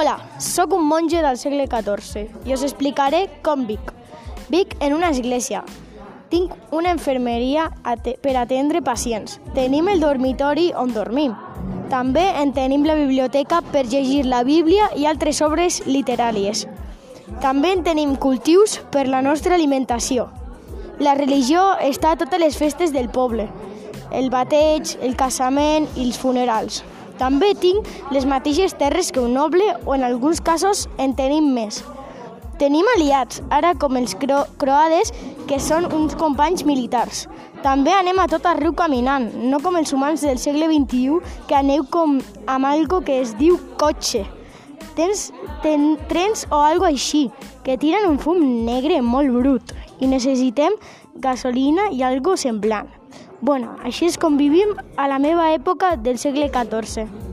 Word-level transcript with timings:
Hola, 0.00 0.16
sóc 0.38 0.72
un 0.72 0.86
monge 0.88 1.20
del 1.20 1.36
segle 1.36 1.66
XIV 1.68 2.46
i 2.48 2.54
us 2.54 2.62
explicaré 2.64 3.18
com 3.44 3.66
vic. 3.68 3.90
Vic 4.48 4.70
en 4.80 4.94
una 4.96 5.10
església. 5.12 5.58
Tinc 6.32 6.54
una 6.72 6.94
infermeria 6.94 7.66
per 8.22 8.32
atendre 8.40 8.80
pacients. 8.80 9.34
Tenim 9.52 9.90
el 9.92 10.00
dormitori 10.00 10.70
on 10.72 10.94
dormim. 10.94 11.34
També 11.92 12.22
en 12.40 12.54
tenim 12.56 12.86
la 12.88 12.94
biblioteca 12.96 13.58
per 13.74 13.82
llegir 13.92 14.22
la 14.24 14.40
Bíblia 14.42 14.86
i 14.96 15.04
altres 15.04 15.42
obres 15.44 15.82
literàries. 15.84 16.64
També 17.44 17.74
en 17.76 17.84
tenim 17.84 18.14
cultius 18.16 18.78
per 18.94 19.04
la 19.04 19.20
nostra 19.20 19.58
alimentació. 19.60 20.30
La 20.96 21.12
religió 21.20 21.74
està 21.90 22.14
a 22.14 22.20
totes 22.24 22.40
les 22.40 22.56
festes 22.56 22.96
del 22.96 23.12
poble, 23.12 23.50
el 24.16 24.32
bateig, 24.32 24.96
el 25.02 25.12
casament 25.20 25.90
i 25.92 26.08
els 26.08 26.16
funerals. 26.16 26.80
També 27.20 27.52
tinc 27.52 27.84
les 28.14 28.24
mateixes 28.24 28.72
terres 28.80 29.10
que 29.12 29.20
un 29.20 29.34
noble 29.36 29.66
o 29.84 29.92
en 29.92 30.04
alguns 30.06 30.40
casos 30.40 30.86
en 30.96 31.12
tenim 31.18 31.50
més. 31.52 31.82
Tenim 32.60 32.88
aliats, 32.94 33.42
ara 33.52 33.74
com 33.80 33.96
els 34.00 34.14
cro 34.20 34.42
croades, 34.60 35.12
que 35.48 35.58
són 35.60 35.86
uns 35.96 36.16
companys 36.16 36.64
militars. 36.68 37.26
També 37.64 37.92
anem 37.92 38.20
a 38.20 38.26
tot 38.28 38.44
arreu 38.48 38.72
caminant, 38.76 39.30
no 39.52 39.60
com 39.60 39.76
els 39.80 39.92
humans 39.96 40.24
del 40.24 40.40
segle 40.40 40.68
XXI, 40.68 41.20
que 41.48 41.56
aneu 41.56 41.84
com 41.92 42.18
amb 42.48 42.68
algo 42.68 43.02
que 43.04 43.20
es 43.20 43.34
diu 43.40 43.58
cotxe. 43.80 44.26
Tens 44.96 45.28
ten, 45.64 45.94
trens 46.08 46.46
o 46.50 46.60
algo 46.60 46.88
així, 46.88 47.26
que 47.64 47.76
tiren 47.80 48.08
un 48.08 48.20
fum 48.20 48.40
negre 48.68 49.00
molt 49.04 49.32
brut 49.36 49.76
i 50.00 50.08
necessitem 50.08 50.76
gasolina 51.20 51.90
i 51.92 52.04
algo 52.04 52.36
semblant. 52.40 52.99
Bueno, 53.40 53.72
així 53.88 54.04
és 54.10 54.18
com 54.20 54.36
vivim 54.36 54.74
a 55.00 55.08
la 55.08 55.18
meva 55.18 55.48
època 55.54 55.94
del 55.96 56.20
segle 56.20 56.50
XIV. 56.52 57.29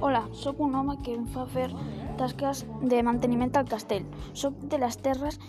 Hola, 0.00 0.28
sóc 0.30 0.60
un 0.60 0.76
home 0.78 0.94
que 1.02 1.10
em 1.10 1.24
fa 1.26 1.42
fer 1.50 1.64
tasques 2.20 2.60
de 2.86 3.00
manteniment 3.02 3.50
al 3.58 3.66
castell. 3.66 4.04
Soc 4.30 4.54
de 4.70 4.78
les 4.78 4.94
terres 5.02 5.40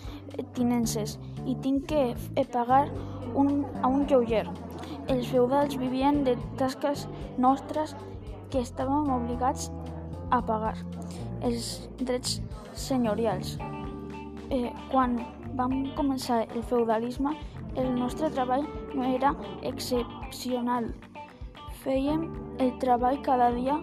tinenses 0.56 1.12
i 1.46 1.54
tinc 1.62 1.84
que 1.92 2.46
pagar 2.50 2.88
un, 3.38 3.60
a 3.78 3.86
un 3.86 4.08
lleuger. 4.10 4.48
Els 5.06 5.28
feudals 5.30 5.76
vivien 5.78 6.24
de 6.26 6.34
tasques 6.58 7.04
nostres 7.38 7.94
que 8.50 8.64
estàvem 8.64 9.12
obligats 9.14 9.68
a 10.34 10.42
pagar. 10.42 10.74
Els 11.46 11.86
drets 12.02 12.40
senyorials. 12.74 13.54
Eh, 14.50 14.66
quan 14.90 15.14
vam 15.54 15.78
començar 15.94 16.40
el 16.48 16.66
feudalisme, 16.66 17.36
el 17.76 17.94
nostre 17.94 18.34
treball 18.34 18.66
no 18.96 19.06
era 19.14 19.30
excepcional. 19.62 20.90
Fèiem 21.86 22.26
el 22.58 22.74
treball 22.82 23.22
cada 23.22 23.52
dia 23.54 23.78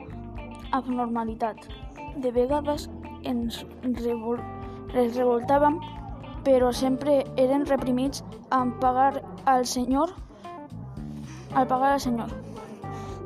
amb 0.72 0.90
normalitat. 0.90 1.68
De 2.18 2.32
vegades 2.32 2.90
ens 3.28 3.64
revol 4.04 4.40
revoltàvem, 4.94 5.80
però 6.46 6.72
sempre 6.72 7.20
eren 7.36 7.66
reprimits 7.68 8.24
en 8.56 8.72
pagar 8.80 9.22
al 9.46 9.66
senyor 9.68 10.14
al 11.54 11.68
pagar 11.68 11.94
al 11.94 12.00
senyor. 12.00 12.32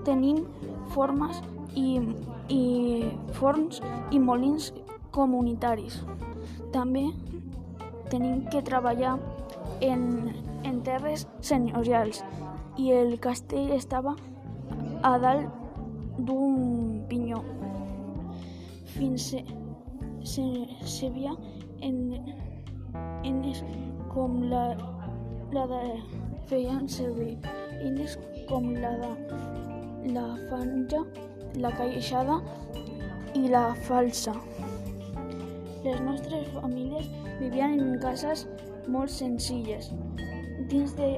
Tenim 0.05 0.45
formes 0.93 1.41
i, 1.75 1.99
i 2.49 2.63
forns 3.37 3.81
i 4.11 4.19
molins 4.19 4.71
comunitaris. 5.11 6.01
També 6.71 7.09
tenim 8.11 8.45
que 8.51 8.63
treballar 8.67 9.17
en, 9.81 10.03
en 10.67 10.81
terres 10.87 11.27
senyorials 11.41 12.23
i 12.79 12.91
el 12.95 13.17
castell 13.23 13.71
estava 13.75 14.15
a 15.03 15.17
dalt 15.19 15.60
d'un 16.27 17.03
pinyó. 17.09 17.41
Fins 18.93 19.31
se, 19.31 19.43
se, 20.23 20.45
se 20.85 21.09
veia 21.09 21.33
en, 21.81 21.97
eines 23.23 23.63
com 24.11 24.41
la, 24.51 24.65
la 25.55 25.65
de 25.71 25.81
feien 26.49 26.87
servir 26.89 27.37
eines 27.81 28.17
com 28.49 28.73
la 28.75 28.91
de 29.01 30.11
la 30.13 30.25
fanja, 30.49 31.03
la 31.55 31.71
caixada 31.77 32.39
i 33.37 33.47
la 33.51 33.69
falsa. 33.87 34.33
Les 35.83 36.01
nostres 36.01 36.47
famílies 36.55 37.07
vivien 37.39 37.79
en 37.79 37.99
cases 38.03 38.47
molt 38.87 39.13
senzilles. 39.13 39.91
Dins 40.71 40.93
de, 40.97 41.13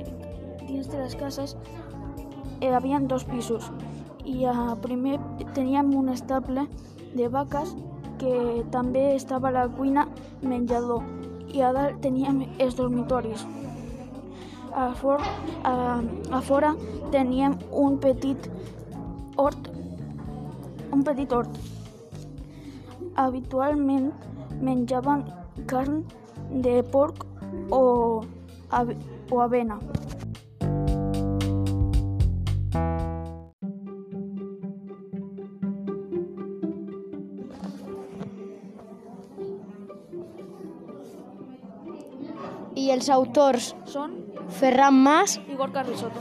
dins 0.68 0.88
de 0.88 1.02
les 1.02 1.16
cases 1.20 1.58
hi 2.62 2.70
havia 2.72 3.00
dos 3.12 3.26
pisos 3.28 3.72
i 4.26 4.46
a 4.46 4.76
primer 4.82 5.20
teníem 5.54 5.94
un 5.96 6.10
estable 6.10 6.68
de 7.14 7.28
vaques 7.28 7.76
que 8.20 8.64
també 8.72 9.16
estava 9.16 9.52
la 9.52 9.68
cuina 9.68 10.08
menjador 10.42 11.04
i 11.54 11.62
a 11.62 11.74
dalt 11.74 12.02
teníem 12.02 12.44
els 12.60 12.76
dormitoris. 12.76 13.46
A, 14.74 14.90
for, 14.98 15.22
a, 15.64 16.02
a 16.32 16.42
fora 16.42 16.74
teníem 17.14 17.60
un 17.70 18.00
petit 18.02 18.50
hort 19.38 19.70
un 20.94 21.04
petit 21.04 21.32
hort. 21.34 21.50
Habitualment 23.16 24.12
menjaven 24.62 25.26
carn 25.68 26.04
de 26.66 26.82
porc 26.94 27.26
o, 27.70 27.82
o 29.32 29.42
avena. 29.42 29.80
I 42.84 42.92
els 42.92 43.08
autors 43.16 43.72
Són 43.88 44.20
Ferran 44.60 44.98
Mas, 45.06 45.40
Igor 45.48 45.72
Carrizoto. 45.72 46.20